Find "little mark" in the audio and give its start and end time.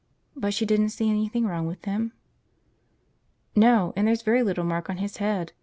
4.41-4.89